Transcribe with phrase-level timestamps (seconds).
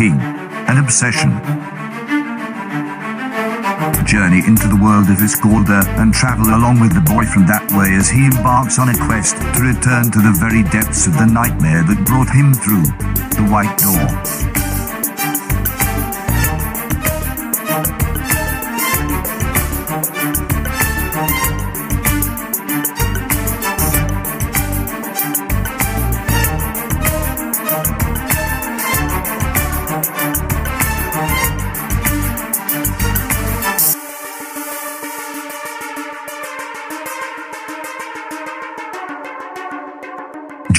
[0.00, 0.18] king,
[0.72, 1.28] an obsession.
[4.06, 7.92] Journey into the world of Isgorda and travel along with the boy from that way
[7.96, 11.82] as he embarks on a quest to return to the very depths of the nightmare
[11.82, 12.88] that brought him through
[13.36, 14.69] the White Door.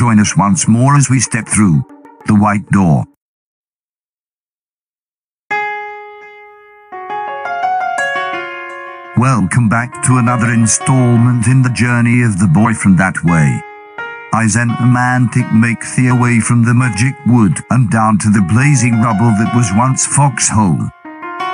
[0.01, 1.85] Join us once more as we step through
[2.25, 3.05] the white door.
[9.15, 13.61] Welcome back to another installment in the journey of the boy from that way.
[14.43, 18.99] Isn and Mantic make their way from the magic wood and down to the blazing
[19.01, 20.81] rubble that was once Foxhole.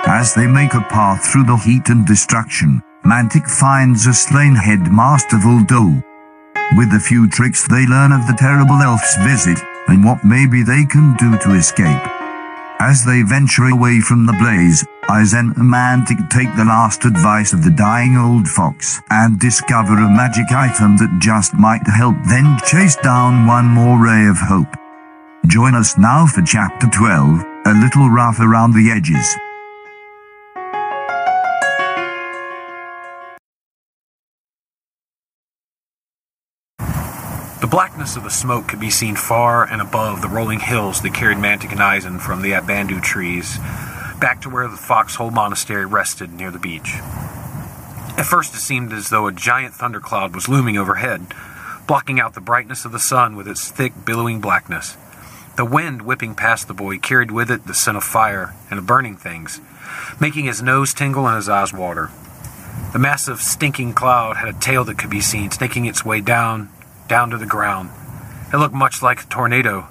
[0.08, 5.36] As they make a path through the heat and destruction, Mantic finds a slain headmaster
[5.36, 6.02] Voldo.
[6.76, 10.84] With a few tricks they learn of the terrible elf's visit, and what maybe they
[10.84, 12.04] can do to escape.
[12.80, 17.64] As they venture away from the blaze, Isn and Mantic take the last advice of
[17.64, 22.98] the dying old fox and discover a magic item that just might help then chase
[22.98, 24.76] down one more ray of hope.
[25.48, 29.26] Join us now for chapter 12, a little rough around the edges.
[37.68, 41.14] The blackness of the smoke could be seen far and above the rolling hills that
[41.14, 43.58] carried Mantic and from the Abandu trees
[44.22, 46.94] back to where the Foxhole Monastery rested near the beach.
[48.16, 51.26] At first, it seemed as though a giant thundercloud was looming overhead,
[51.88, 54.96] blocking out the brightness of the sun with its thick, billowing blackness.
[55.58, 58.88] The wind whipping past the boy carried with it the scent of fire and of
[58.88, 59.59] burning things,
[60.22, 62.12] making his nose tingle and his eyes water.
[62.94, 66.70] The massive, stinking cloud had a tail that could be seen snaking its way down
[67.07, 67.90] down to the ground.
[68.53, 69.88] It looked much like a tornado.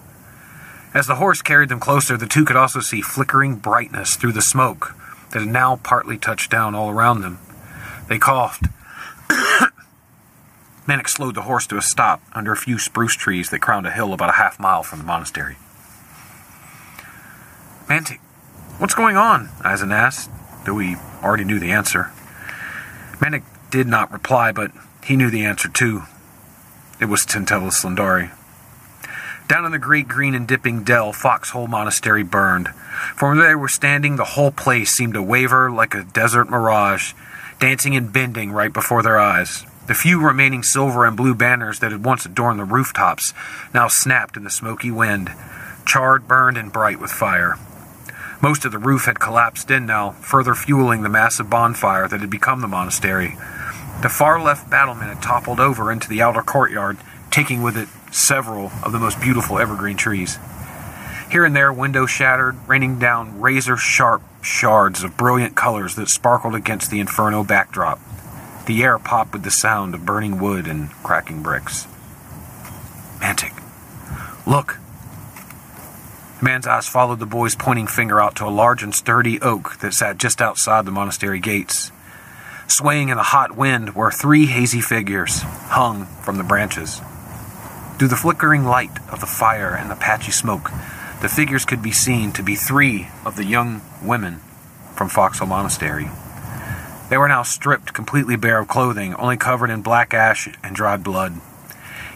[0.95, 4.43] As the horse carried them closer, the two could also see flickering brightness through the
[4.43, 4.95] smoke
[5.31, 7.39] that had now partly touched down all around them.
[8.09, 8.65] They coughed.
[10.87, 13.91] Mantic slowed the horse to a stop under a few spruce trees that crowned a
[13.91, 15.57] hill about a half mile from the monastery.
[17.89, 18.21] Mantic,
[18.79, 19.51] what's going on?
[19.65, 20.31] Isn asked,
[20.65, 22.11] though he already knew the answer.
[23.19, 24.71] Mantic did not reply, but
[25.05, 26.05] he knew the answer too.
[26.99, 28.31] It was Tintella Slyndari.
[29.49, 32.69] Down in the great green and dipping dell, Foxhole Monastery burned.
[33.15, 37.13] From where they were standing, the whole place seemed to waver like a desert mirage,
[37.61, 39.67] dancing and bending right before their eyes.
[39.87, 43.35] The few remaining silver and blue banners that had once adorned the rooftops
[43.75, 45.31] now snapped in the smoky wind,
[45.85, 47.57] charred, burned, and bright with fire.
[48.41, 52.31] Most of the roof had collapsed in now, further fueling the massive bonfire that had
[52.31, 53.37] become the monastery.
[54.03, 56.99] The far left battlement had toppled over into the outer courtyard,
[57.31, 60.39] taking with it several of the most beautiful evergreen trees.
[61.31, 66.55] Here and there, windows shattered, raining down razor sharp shards of brilliant colors that sparkled
[66.55, 67.99] against the inferno backdrop.
[68.67, 71.87] The air popped with the sound of burning wood and cracking bricks.
[73.19, 73.61] Mantic,
[74.47, 74.79] look!
[76.39, 79.79] The man's eyes followed the boy's pointing finger out to a large and sturdy oak
[79.79, 81.91] that sat just outside the monastery gates.
[82.69, 87.01] Swaying in the hot wind were three hazy figures, hung from the branches.
[87.97, 90.71] Through the flickering light of the fire and the patchy smoke,
[91.23, 94.41] the figures could be seen to be three of the young women
[94.97, 96.11] from Foxhole Monastery.
[97.09, 101.05] They were now stripped completely bare of clothing, only covered in black ash and dried
[101.05, 101.35] blood.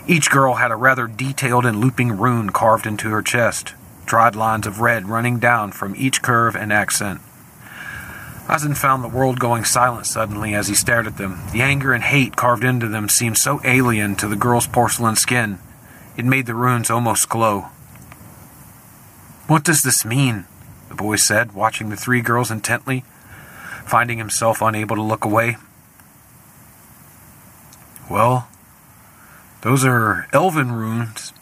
[0.08, 3.74] Each girl had a rather detailed and looping rune carved into her chest,
[4.04, 7.20] dried lines of red running down from each curve and accent.
[8.52, 11.40] Isn found the world going silent suddenly as he stared at them.
[11.52, 15.58] The anger and hate carved into them seemed so alien to the girl's porcelain skin.
[16.16, 17.68] It made the runes almost glow.
[19.46, 20.46] What does this mean?
[20.88, 23.04] The boy said, watching the three girls intently,
[23.86, 25.56] finding himself unable to look away.
[28.10, 28.48] Well,
[29.62, 31.32] those are elven runes.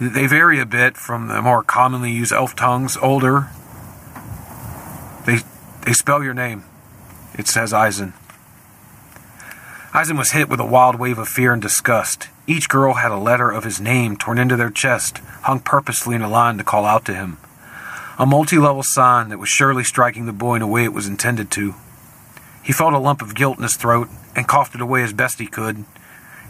[0.00, 3.48] They vary a bit from the more commonly used elf tongues, older,
[5.86, 6.64] they spell your name.
[7.38, 8.12] It says Isn.
[9.94, 12.28] Isn was hit with a wild wave of fear and disgust.
[12.48, 16.22] Each girl had a letter of his name torn into their chest, hung purposefully in
[16.22, 17.38] a line to call out to him.
[18.18, 21.06] A multi level sign that was surely striking the boy in a way it was
[21.06, 21.76] intended to.
[22.64, 25.38] He felt a lump of guilt in his throat and coughed it away as best
[25.38, 25.84] he could.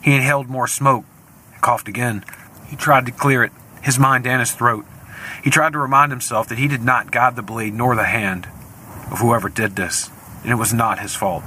[0.02, 1.04] He inhaled more smoke
[1.52, 2.24] and coughed again.
[2.68, 4.86] He tried to clear it, his mind and his throat.
[5.44, 8.48] He tried to remind himself that he did not guide the blade nor the hand
[9.10, 10.10] of whoever did this,
[10.42, 11.44] and it was not his fault.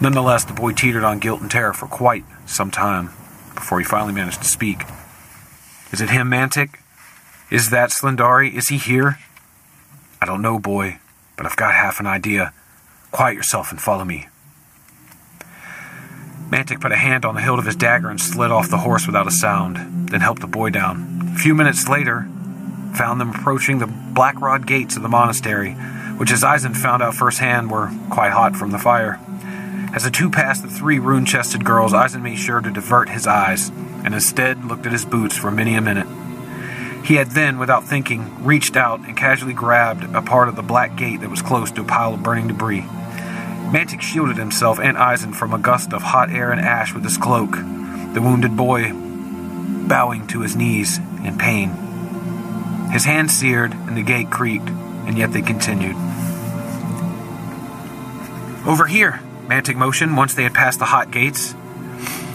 [0.00, 3.06] Nonetheless, the boy teetered on guilt and terror for quite some time
[3.54, 4.82] before he finally managed to speak.
[5.92, 6.80] Is it him, Mantic?
[7.50, 8.52] Is that Slyndari?
[8.52, 9.18] Is he here?
[10.20, 10.98] I don't know, boy,
[11.36, 12.52] but I've got half an idea.
[13.10, 14.28] Quiet yourself and follow me.
[16.48, 19.06] Mantic put a hand on the hilt of his dagger and slid off the horse
[19.06, 21.32] without a sound, then helped the boy down.
[21.34, 22.28] A few minutes later,
[22.94, 25.76] found them approaching the black rod gates of the monastery,
[26.16, 29.20] which, as Isn found out firsthand, were quite hot from the fire.
[29.94, 33.26] As the two passed the three rune chested girls, Isn made sure to divert his
[33.26, 33.68] eyes,
[34.04, 36.06] and instead looked at his boots for many a minute.
[37.04, 40.96] He had then, without thinking, reached out and casually grabbed a part of the black
[40.96, 42.82] gate that was close to a pile of burning debris.
[43.72, 47.16] Mantic shielded himself and Isn from a gust of hot air and ash with his
[47.16, 51.70] cloak, the wounded boy bowing to his knees in pain.
[52.92, 54.68] His hand seared and the gate creaked,
[55.06, 55.96] and yet they continued.
[58.66, 61.54] Over here, Mantic motioned once they had passed the hot gates.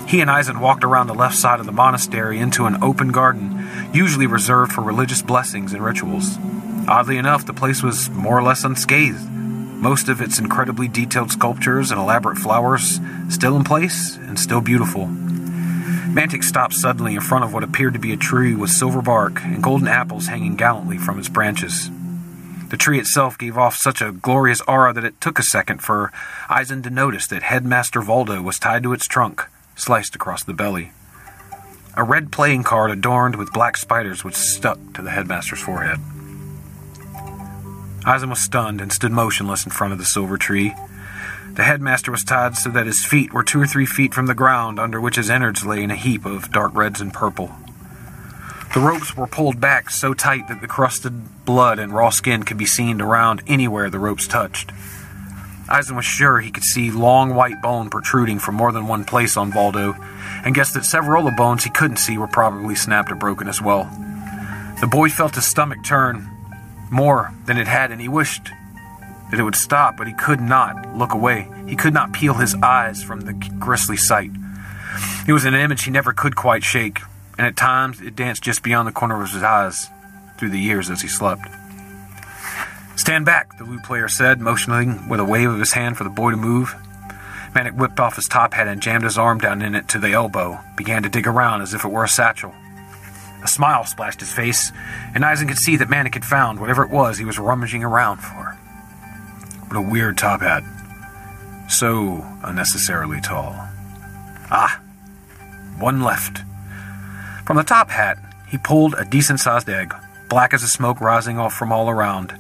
[0.08, 3.68] He and Isn walked around the left side of the monastery into an open garden,
[3.94, 6.38] usually reserved for religious blessings and rituals.
[6.88, 9.30] Oddly enough, the place was more or less unscathed.
[9.30, 13.00] Most of its incredibly detailed sculptures and elaborate flowers
[13.30, 15.08] still in place and still beautiful.
[15.08, 19.42] Mantic stopped suddenly in front of what appeared to be a tree with silver bark
[19.44, 21.92] and golden apples hanging gallantly from its branches.
[22.70, 26.12] The tree itself gave off such a glorious aura that it took a second for
[26.50, 30.92] Isn to notice that Headmaster Voldo was tied to its trunk, sliced across the belly.
[31.96, 36.00] A red playing card adorned with black spiders was stuck to the headmaster's forehead.
[38.06, 40.76] Isn was stunned and stood motionless in front of the silver tree.
[41.54, 44.36] The headmaster was tied so that his feet were two or three feet from the
[44.36, 47.56] ground, under which his innards lay in a heap of dark reds and purple.
[48.74, 52.58] The ropes were pulled back so tight that the crusted blood and raw skin could
[52.58, 54.72] be seen around anywhere the ropes touched.
[55.72, 59.36] Isn was sure he could see long white bone protruding from more than one place
[59.36, 59.96] on Voldo,
[60.46, 63.48] and guessed that several of the bones he couldn't see were probably snapped or broken
[63.48, 63.84] as well.
[64.80, 66.30] The boy felt his stomach turn,
[66.92, 68.50] more than it had, and he wished
[69.32, 71.50] that it would stop, but he could not look away.
[71.68, 74.32] He could not peel his eyes from the grisly sight.
[75.28, 77.00] It was an image he never could quite shake,
[77.38, 79.90] and at times it danced just beyond the corner of his eyes
[80.38, 81.48] through the years as he slept.
[82.96, 86.10] Stand back, the lute player said, motioning with a wave of his hand for the
[86.10, 86.76] boy to move.
[87.54, 90.14] Mantic whipped off his top hat and jammed his arm down in it to the
[90.14, 92.54] elbow, began to dig around as if it were a satchel.
[93.44, 94.72] A smile splashed his face,
[95.14, 98.18] and Isn could see that Mantic had found whatever it was he was rummaging around
[98.18, 98.58] for.
[99.68, 100.64] What a weird top hat.
[101.70, 103.54] So unnecessarily tall.
[104.50, 104.82] Ah,
[105.78, 106.42] one left.
[107.48, 108.18] From the top hat,
[108.50, 109.96] he pulled a decent sized egg,
[110.28, 112.34] black as the smoke rising off from all around.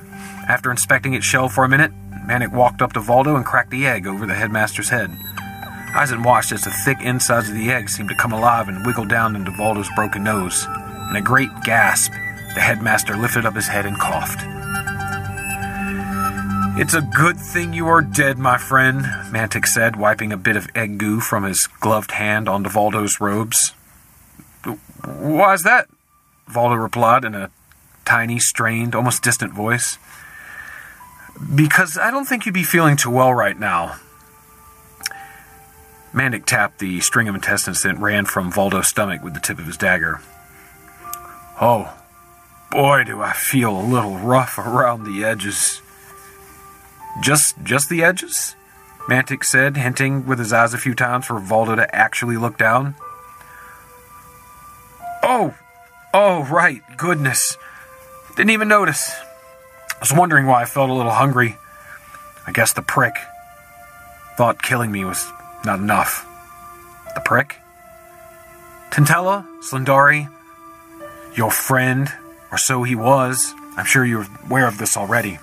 [0.49, 1.93] After inspecting its shell for a minute,
[2.27, 5.09] Mantic walked up to Voldo and cracked the egg over the headmaster's head.
[5.97, 9.05] Isn watched as the thick insides of the egg seemed to come alive and wiggle
[9.05, 10.65] down into Voldo's broken nose.
[11.09, 12.11] In a great gasp,
[12.53, 14.41] the headmaster lifted up his head and coughed.
[16.77, 20.67] It's a good thing you are dead, my friend, Mantic said, wiping a bit of
[20.75, 23.71] egg goo from his gloved hand onto Voldo's robes.
[25.07, 25.87] Why's that?
[26.49, 27.49] Voldo replied in a
[28.05, 29.97] tiny, strained, almost distant voice.
[31.55, 33.97] Because I don't think you'd be feeling too well right now.
[36.13, 39.65] Mantic tapped the string of intestines that ran from Voldo's stomach with the tip of
[39.65, 40.19] his dagger.
[41.61, 41.93] Oh,
[42.71, 45.81] boy, do I feel a little rough around the edges.
[47.21, 48.55] Just, just the edges?
[49.07, 52.95] Mantic said, hinting with his eyes a few times for Voldo to actually look down.
[56.19, 57.59] Oh, right, goodness.
[58.35, 59.13] Didn't even notice.
[59.91, 61.57] I was wondering why I felt a little hungry.
[62.47, 63.13] I guess the prick
[64.35, 65.31] thought killing me was
[65.63, 66.25] not enough.
[67.13, 67.57] The prick?
[68.89, 69.45] Tintella?
[69.61, 70.27] Slyndari?
[71.35, 72.11] Your friend,
[72.51, 73.53] or so he was.
[73.75, 75.37] I'm sure you're aware of this already.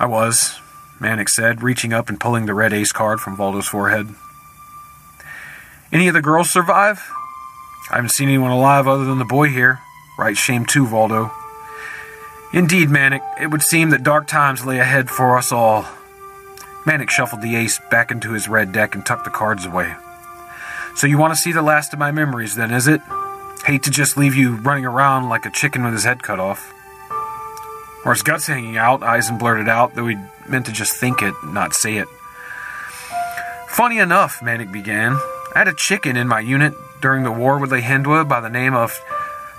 [0.00, 0.58] I was,
[0.98, 4.08] Mantic said, reaching up and pulling the red ace card from Voldo's forehead.
[5.92, 7.08] Any of the girls survive?
[7.90, 9.80] I haven't seen anyone alive other than the boy here.
[10.18, 11.30] Right shame too, Voldo.
[12.52, 15.82] Indeed, Mantic, it would seem that dark times lay ahead for us all.
[16.84, 19.94] Mantic shuffled the ace back into his red deck and tucked the cards away.
[20.94, 23.02] So you want to see the last of my memories, then, is it?
[23.64, 26.72] Hate to just leave you running around like a chicken with his head cut off.
[28.04, 30.16] Or his guts hanging out, Isn blurted out, though he
[30.48, 32.08] meant to just think it, not say it.
[33.68, 35.12] Funny enough, Mantic began,
[35.54, 38.74] I had a chicken in my unit during the war with Lehindwa by the name
[38.74, 38.98] of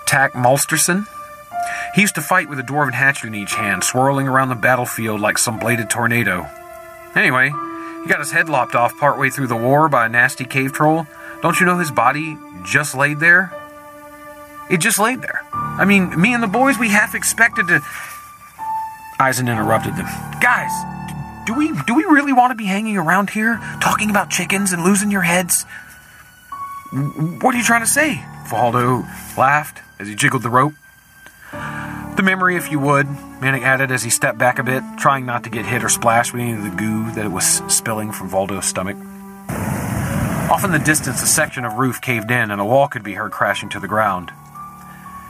[0.05, 1.07] Tak Malsterson.
[1.95, 5.19] He used to fight with a dwarven hatchet in each hand, swirling around the battlefield
[5.19, 6.47] like some bladed tornado.
[7.15, 7.49] Anyway,
[8.03, 11.07] he got his head lopped off partway through the war by a nasty cave troll.
[11.41, 13.51] Don't you know his body just laid there?
[14.69, 15.41] It just laid there.
[15.53, 17.81] I mean, me and the boys, we half expected to.
[19.19, 20.05] Isn interrupted them.
[20.41, 20.71] Guys,
[21.45, 24.83] do we do we really want to be hanging around here talking about chickens and
[24.83, 25.65] losing your heads?
[26.91, 28.23] What are you trying to say?
[28.45, 29.03] Voldo
[29.37, 30.73] laughed as he jiggled the rope.
[31.51, 35.43] The memory, if you would, Mantic added as he stepped back a bit, trying not
[35.43, 38.65] to get hit or splashed with any of the goo that was spilling from Voldo's
[38.65, 38.97] stomach.
[40.49, 43.13] Off in the distance, a section of roof caved in and a wall could be
[43.13, 44.31] heard crashing to the ground.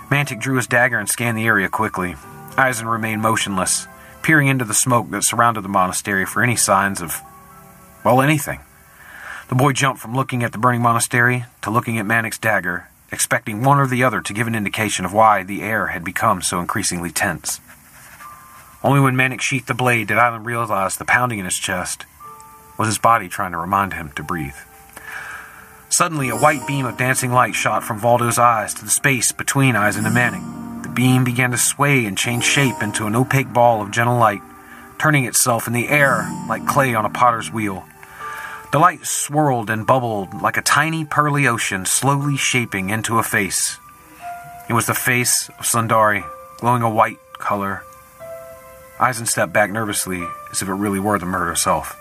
[0.09, 2.15] Mantic drew his dagger and scanned the area quickly.
[2.57, 3.87] Isn remained motionless,
[4.21, 7.19] peering into the smoke that surrounded the monastery for any signs of,
[8.05, 8.59] well, anything.
[9.49, 13.63] The boy jumped from looking at the burning monastery to looking at Mantic's dagger, expecting
[13.63, 16.59] one or the other to give an indication of why the air had become so
[16.59, 17.61] increasingly tense.
[18.83, 22.05] Only when Mantic sheathed the blade did Isn realize the pounding in his chest
[22.77, 24.55] was his body trying to remind him to breathe.
[25.89, 29.75] Suddenly, a white beam of dancing light shot from Voldo's eyes to the space between
[29.75, 30.83] Isn and Mantic.
[30.83, 34.41] The beam began to sway and change shape into an opaque ball of gentle light,
[34.99, 37.85] turning itself in the air like clay on a potter's wheel.
[38.69, 43.79] The light swirled and bubbled like a tiny pearly ocean slowly shaping into a face.
[44.67, 46.25] It was the face of Slyndari,
[46.57, 47.83] glowing a white color.
[48.99, 50.21] Isn stepped back nervously,
[50.51, 51.95] as if it really were the murder itself.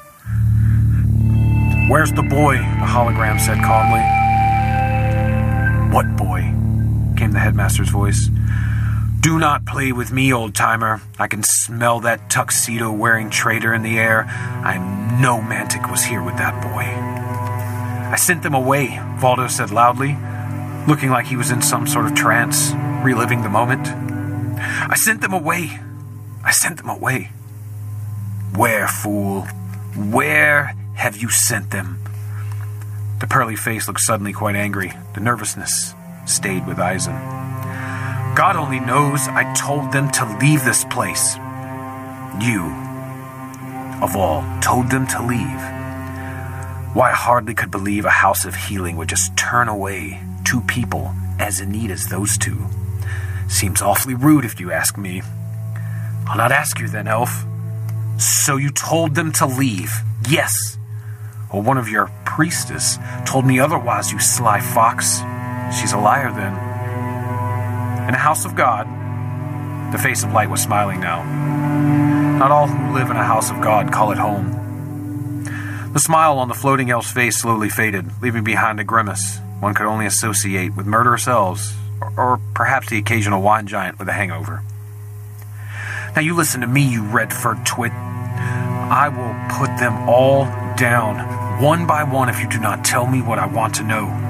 [1.89, 2.57] Where's the boy?
[2.57, 4.03] The hologram said calmly.
[5.95, 6.41] What boy?
[7.17, 8.29] came the headmaster's voice.
[9.27, 11.03] Do not play with me, old timer.
[11.19, 14.23] I can smell that tuxedo wearing traitor in the air.
[14.25, 14.79] I
[15.21, 16.85] know Mantic was here with that boy.
[18.13, 18.87] I sent them away,
[19.19, 20.17] Voldo said loudly,
[20.87, 22.71] looking like he was in some sort of trance,
[23.03, 23.89] reliving the moment.
[24.89, 25.81] I sent them away.
[26.45, 27.33] I sent them away.
[28.55, 29.43] Where, fool?
[29.97, 31.99] Where have you sent them?
[33.19, 34.93] The pearly face looked suddenly quite angry.
[35.15, 35.95] The nervousness
[36.27, 37.46] stayed with Isn.
[38.37, 41.37] God only knows I told them to leave this place.
[42.39, 42.65] You,
[44.03, 45.63] of all, told them to leave.
[46.95, 51.15] Why, I hardly could believe a house of healing would just turn away two people
[51.39, 52.59] as in need as those two.
[53.49, 55.23] Seems awfully rude if you ask me.
[56.29, 57.43] I'll not ask you then, Elf.
[58.19, 59.95] So you told them to leave?
[60.29, 60.77] Yes.
[61.51, 65.23] Well, one of your priestess told me otherwise, you sly fox.
[65.81, 66.76] She's a liar then.
[68.07, 68.87] In a house of God,
[69.93, 71.23] the face of light was smiling now.
[72.39, 75.45] Not all who live in a house of God call it home.
[75.93, 79.87] The smile on the floating elf's face slowly faded, leaving behind a grimace one could
[79.87, 84.63] only associate with murderous elves, or, or perhaps the occasional wine giant with a hangover.
[86.15, 87.93] Now you listen to me, you red furred twit.
[87.93, 90.45] I will put them all
[90.77, 94.26] down, one by one, if you do not tell me what I want to know.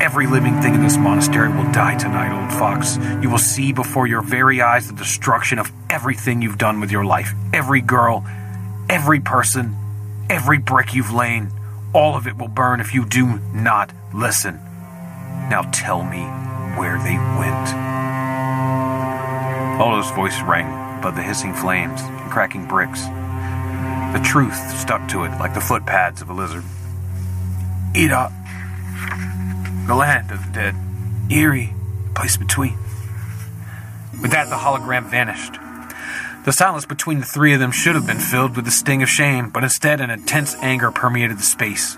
[0.00, 2.96] Every living thing in this monastery will die tonight, old fox.
[3.22, 7.04] You will see before your very eyes the destruction of everything you've done with your
[7.04, 7.34] life.
[7.52, 8.24] Every girl,
[8.88, 9.76] every person,
[10.30, 11.50] every brick you've lain.
[11.92, 14.54] All of it will burn if you do not listen.
[15.50, 16.22] Now tell me
[16.78, 17.68] where they went.
[19.76, 23.02] Voldo's voice rang above the hissing flames and cracking bricks.
[24.14, 26.64] The truth stuck to it like the footpads of a lizard.
[27.94, 28.32] Eda,
[29.90, 30.76] the land of the dead.
[31.30, 32.78] Eerie, the place between.
[34.22, 35.54] With that, the hologram vanished.
[36.44, 39.08] The silence between the three of them should have been filled with the sting of
[39.08, 41.96] shame, but instead an intense anger permeated the space.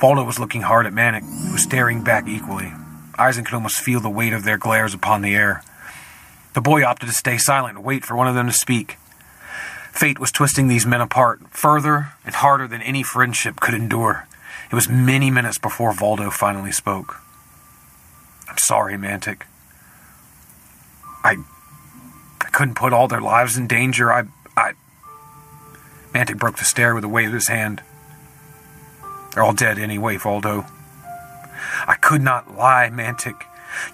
[0.00, 2.72] Voldo was looking hard at Mantic, who was staring back equally.
[3.16, 5.62] Isn could almost feel the weight of their glares upon the air.
[6.54, 8.98] The boy opted to stay silent and wait for one of them to speak.
[9.92, 14.26] Fate was twisting these men apart, further and harder than any friendship could endure.
[14.70, 17.20] It was many minutes before Voldo finally spoke.
[18.48, 19.42] I'm sorry, Mantic.
[21.24, 21.38] I.
[22.40, 24.12] I couldn't put all their lives in danger.
[24.12, 24.24] I.
[24.56, 24.72] I.
[26.12, 27.82] Mantic broke the stare with a wave of his hand.
[29.32, 30.70] They're all dead anyway, Voldo.
[31.86, 33.42] I could not lie, Mantic.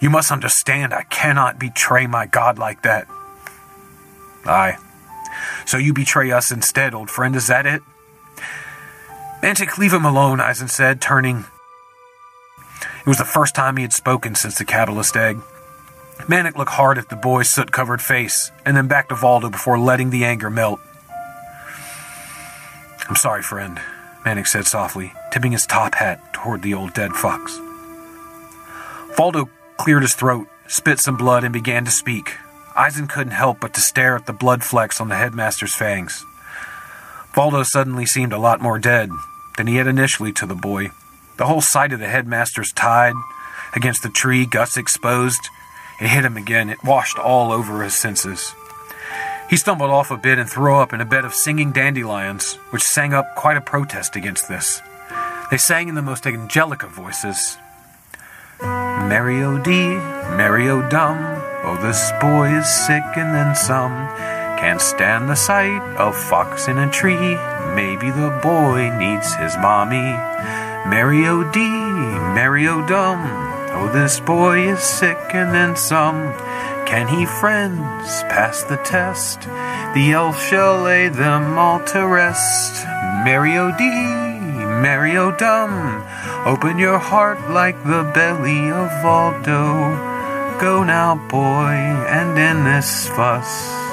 [0.01, 3.07] You must understand I cannot betray my God like that.
[4.45, 4.79] Aye.
[5.67, 7.83] So you betray us instead, old friend, is that it?
[9.43, 11.45] Mantic, leave him alone, Isn said, turning.
[13.01, 15.39] It was the first time he had spoken since the Catalyst egg.
[16.29, 19.79] Mantic looked hard at the boy's soot covered face, and then back to Voldo before
[19.79, 20.81] letting the anger melt.
[23.09, 23.79] I'm sorry, friend,
[24.25, 27.57] Mantic said softly, tipping his top hat toward the old dead fox.
[29.17, 32.37] Voldo cleared his throat spit some blood, and began to speak.
[32.77, 36.25] Isn couldn't help but to stare at the blood flecks on the headmaster's fangs.
[37.37, 39.11] Voldo suddenly seemed a lot more dead
[39.59, 40.91] than he had initially to the boy.
[41.37, 43.15] The whole sight of the headmaster's tied
[43.75, 45.51] against the tree, guts exposed,
[46.01, 46.71] it hit him again.
[46.71, 48.55] It washed all over his senses.
[49.49, 52.83] He stumbled off a bit and threw up in a bed of singing dandelions, which
[52.83, 54.83] sang up quite a protest against this.
[55.51, 57.59] They sang in the most angelic of voices.
[58.61, 59.71] Mary O D,
[60.37, 61.19] Mary O Dumb,
[61.65, 64.36] oh this boy is sick and then some.
[64.67, 67.37] Can't stand the sight of fox in a tree.
[67.77, 70.11] Maybe the boy needs his mommy.
[70.91, 71.61] Mary O D,
[72.35, 73.23] Mary O Dumb,
[73.77, 76.33] oh this boy is sick and then some.
[76.85, 79.43] Can he friends pass the test?
[79.95, 82.85] The elf shall lay them all to rest.
[83.25, 83.85] Mary O D,
[84.83, 86.05] Mary O Dumb,
[86.45, 90.59] open your heart like the belly of Waldo.
[90.59, 91.71] Go now, boy,
[92.11, 93.86] and in this fuss,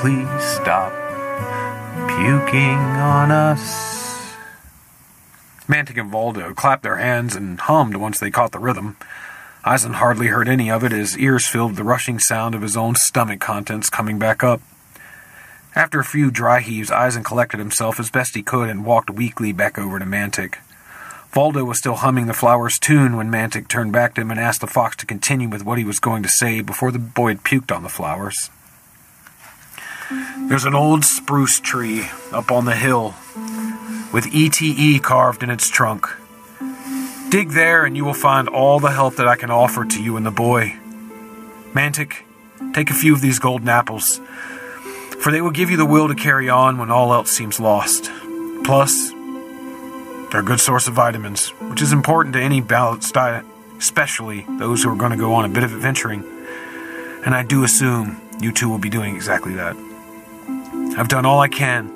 [0.00, 0.92] please stop
[2.06, 4.36] puking on us.
[5.66, 8.96] Mantic and Voldo clapped their hands and hummed once they caught the rhythm.
[9.66, 12.94] Isn hardly heard any of it, his ears filled the rushing sound of his own
[12.94, 14.60] stomach contents coming back up.
[15.74, 19.52] After a few dry heaves, Isn collected himself as best he could and walked weakly
[19.52, 20.58] back over to Mantic.
[21.32, 24.60] Voldo was still humming the flower's tune when Mantic turned back to him and asked
[24.60, 27.42] the fox to continue with what he was going to say before the boy had
[27.42, 28.48] puked on the flowers.
[30.48, 33.14] There's an old spruce tree up on the hill
[34.12, 36.06] with ETE carved in its trunk.
[37.28, 40.16] Dig there and you will find all the help that I can offer to you
[40.16, 40.78] and the boy.
[41.74, 42.22] Mantic,
[42.72, 44.20] take a few of these golden apples,
[45.20, 48.10] for they will give you the will to carry on when all else seems lost.
[48.64, 49.10] Plus,
[50.30, 53.44] they're a good source of vitamins, which is important to any balanced diet,
[53.78, 56.24] especially those who are going to go on a bit of adventuring.
[57.24, 59.76] And I do assume you two will be doing exactly that.
[60.96, 61.90] I've done all I can,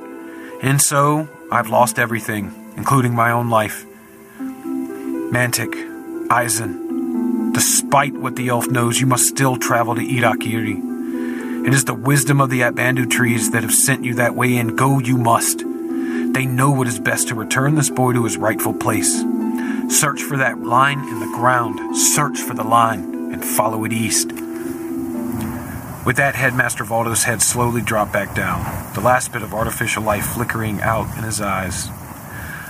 [0.62, 3.84] and so I've lost everything, including my own life.
[4.38, 5.74] Mantic,
[6.30, 11.66] Isn, despite what the elf knows, you must still travel to Irakiri.
[11.66, 14.76] It is the wisdom of the Atbandu trees that have sent you that way, and
[14.76, 15.58] go you must.
[15.58, 19.22] They know what is best to return this boy to his rightful place.
[19.88, 24.32] Search for that line in the ground, search for the line, and follow it east.
[26.04, 30.26] With that, Headmaster Voldo's head slowly dropped back down, the last bit of artificial life
[30.26, 31.90] flickering out in his eyes.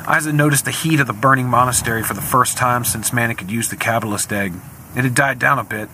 [0.07, 3.51] Isn noticed the heat of the burning monastery for the first time since Mantic had
[3.51, 4.53] used the Kabbalist egg.
[4.95, 5.89] It had died down a bit,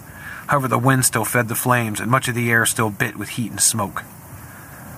[0.48, 3.31] however, the wind still fed the flames, and much of the air still bit with
[3.31, 4.03] heat and smoke.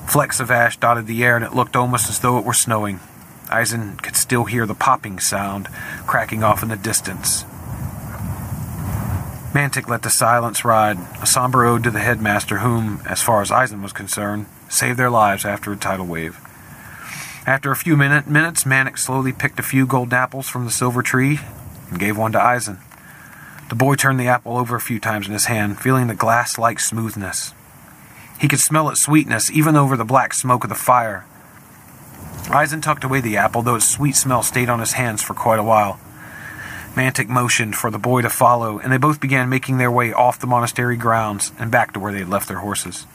[0.06, 3.00] Flecks of ash dotted the air, and it looked almost as though it were snowing.
[3.52, 5.68] Isn could still hear the popping sound
[6.06, 7.44] cracking off in the distance.
[9.52, 13.50] Mantic let the silence ride, a somber ode to the headmaster whom, as far as
[13.50, 16.38] Isn was concerned, saved their lives after a tidal wave.
[17.46, 21.02] After a few minute, minutes, Mantic slowly picked a few golden apples from the silver
[21.02, 21.40] tree
[21.90, 22.78] and gave one to Isn.
[23.70, 26.56] The boy turned the apple over a few times in his hand, feeling the glass
[26.56, 27.52] like smoothness.
[28.38, 31.24] He could smell its sweetness even over the black smoke of the fire.
[32.54, 35.58] Isn tucked away the apple, though its sweet smell stayed on his hands for quite
[35.58, 35.98] a while.
[36.94, 40.40] Mantic motioned for the boy to follow, and they both began making their way off
[40.40, 43.06] the monastery grounds and back to where they had left their horses.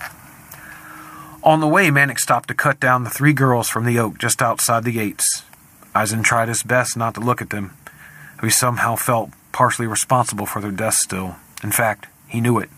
[1.44, 4.42] On the way, Mantic stopped to cut down the three girls from the oak just
[4.42, 5.44] outside the gates.
[5.96, 7.76] Isn tried his best not to look at them.
[8.42, 11.36] He somehow felt partially responsible for their deaths still.
[11.64, 12.70] In fact, he knew it.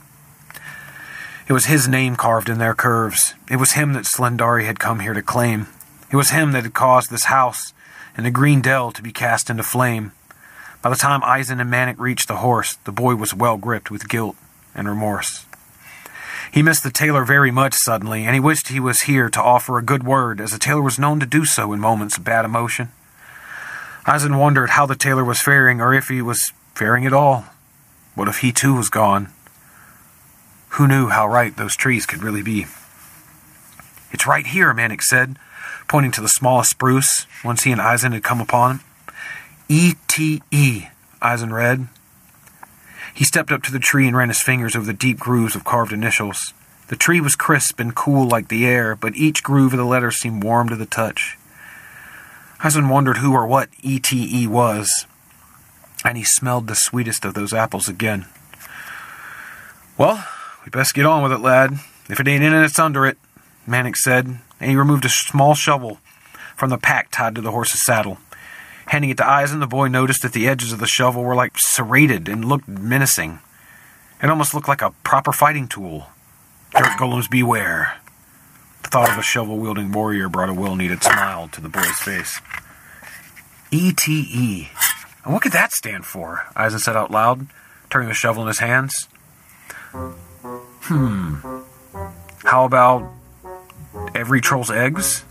[1.47, 3.33] It was his name carved in their curves.
[3.49, 5.67] It was him that Slyndari had come here to claim.
[6.11, 7.73] It was him that had caused this house
[8.17, 10.11] and the green dell to be cast into flame.
[10.81, 14.09] By the time Isn and Mantic reached the horse, the boy was well gripped with
[14.09, 14.35] guilt
[14.75, 15.45] and remorse.
[16.51, 19.77] He missed the tailor very much suddenly, and he wished he was here to offer
[19.77, 22.45] a good word, as the tailor was known to do so in moments of bad
[22.45, 22.89] emotion.
[24.07, 27.45] Isn wondered how the tailor was faring, or if he was faring at all.
[28.15, 29.29] What if he too was gone?
[30.69, 32.65] Who knew how right those trees could really be?
[34.11, 35.37] It's right here, Mantic said,
[35.87, 38.79] pointing to the smallest spruce, once he and Isn had come upon him.
[39.69, 40.87] E-T-E,
[41.21, 41.87] Isn read.
[43.13, 45.65] He stepped up to the tree and ran his fingers over the deep grooves of
[45.65, 46.53] carved initials.
[46.87, 50.17] The tree was crisp and cool like the air, but each groove of the letters
[50.17, 51.37] seemed warm to the touch.
[52.65, 55.05] Isn wondered who or what ETE was,
[56.05, 58.25] and he smelled the sweetest of those apples again.
[59.97, 60.25] Well,
[60.63, 61.73] we best get on with it, lad.
[62.09, 63.17] If it ain't in it, it's under it,
[63.67, 65.99] Mantic said, and he removed a small shovel
[66.55, 68.17] from the pack tied to the horse's saddle.
[68.87, 71.57] Handing it to Isn, the boy noticed that the edges of the shovel were like
[71.57, 73.39] serrated and looked menacing.
[74.23, 76.07] It almost looked like a proper fighting tool.
[76.71, 77.97] Dirt golems beware.
[78.83, 81.99] The thought of a shovel wielding warrior brought a well needed smile to the boy's
[81.99, 82.39] face.
[83.71, 84.69] ETE.
[85.25, 86.45] And what could that stand for?
[86.57, 87.47] Isn said out loud,
[87.89, 89.09] turning the shovel in his hands.
[89.91, 91.35] Hmm.
[92.45, 93.11] How about
[94.15, 95.25] every troll's eggs?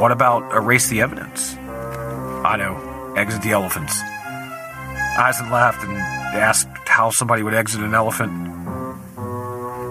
[0.00, 1.54] What about erase the evidence?
[1.56, 4.00] I know, exit the elephants.
[4.00, 8.32] Isn laughed and asked how somebody would exit an elephant.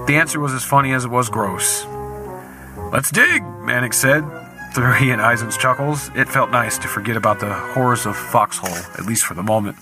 [0.07, 1.85] The answer was as funny as it was gross.
[2.91, 4.23] Let's dig, Mantic said.
[4.73, 8.73] Through he and Isn's chuckles, it felt nice to forget about the horrors of Foxhole,
[8.97, 9.77] at least for the moment.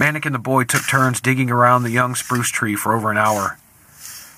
[0.00, 3.18] Mantic and the boy took turns digging around the young spruce tree for over an
[3.18, 3.56] hour.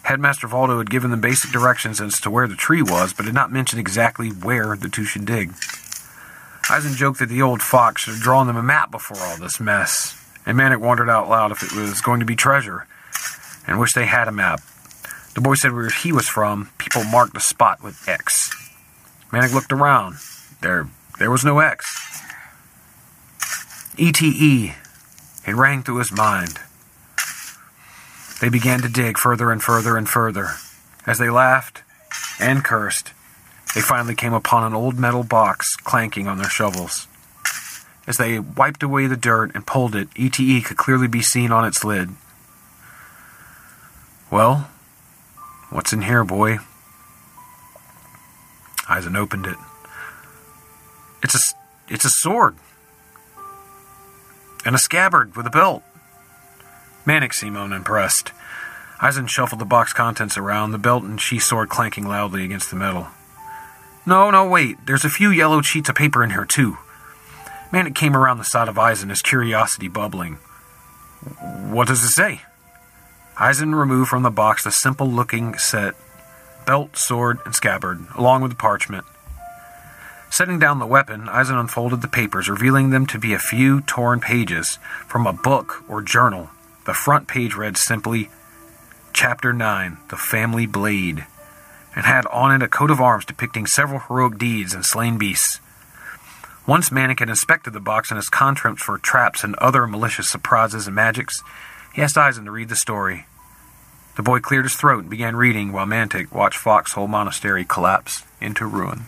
[0.04, 3.34] Headmaster Voldo had given them basic directions as to where the tree was, but did
[3.34, 5.54] not mention exactly where the two should dig.
[6.70, 9.60] Isn joked that the old fox should have drawn them a map before all this
[9.60, 10.14] mess,
[10.44, 12.86] and Mantic wondered out loud if it was going to be treasure,
[13.66, 14.60] and wished they had a map.
[15.34, 18.50] The boy said where he was from, people marked the spot with X.
[19.32, 20.16] Mantic looked around.
[20.60, 20.86] There,
[21.18, 22.22] there was no X.
[23.98, 24.74] ETE.
[25.46, 26.58] It rang through his mind.
[28.40, 30.50] They began to dig further and further and further.
[31.06, 31.82] As they laughed
[32.40, 33.12] and cursed,
[33.74, 37.06] they finally came upon an old metal box clanking on their shovels.
[38.06, 41.64] As they wiped away the dirt and pulled it, ETE could clearly be seen on
[41.64, 42.10] its lid.
[44.30, 44.68] Well,
[45.70, 46.58] what's in here, boy?
[48.90, 49.56] Isn opened it.
[51.22, 51.54] It's a,
[51.88, 52.56] it's a sword.
[54.66, 55.82] And a scabbard with a belt.
[57.06, 58.32] Mantic seemed unimpressed.
[59.06, 62.76] Isn shuffled the box contents around, the belt and sheath sword clanking loudly against the
[62.76, 63.08] metal.
[64.06, 64.78] No, no, wait.
[64.86, 66.78] There's a few yellow sheets of paper in here, too.
[67.72, 70.34] Mantic came around the side of Isn, his curiosity bubbling.
[71.70, 72.42] What does it say?
[73.40, 75.94] Isn removed from the box the simple looking set
[76.66, 79.04] belt, sword, and scabbard, along with the parchment.
[80.30, 84.20] Setting down the weapon, Isn unfolded the papers, revealing them to be a few torn
[84.20, 86.50] pages from a book or journal.
[86.84, 88.28] The front page read simply,
[89.14, 91.24] Chapter 9 The Family Blade,
[91.96, 95.60] and had on it a coat of arms depicting several heroic deeds and slain beasts.
[96.66, 100.86] Once Mantic had inspected the box and its contents for traps and other malicious surprises
[100.86, 101.42] and magics,
[101.94, 103.26] he asked Isn to read the story.
[104.16, 108.66] The boy cleared his throat and began reading while Mantic watched Foxhole Monastery collapse into
[108.66, 109.06] ruin.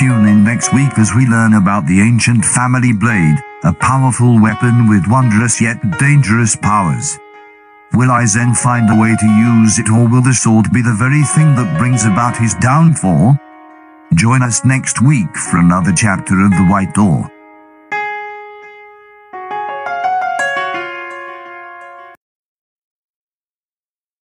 [0.00, 4.88] Tune in next week as we learn about the ancient family blade, a powerful weapon
[4.88, 7.18] with wondrous yet dangerous powers.
[7.92, 11.22] Will Isn find a way to use it or will the sword be the very
[11.36, 13.36] thing that brings about his downfall?
[14.14, 17.30] Join us next week for another chapter of The White Door.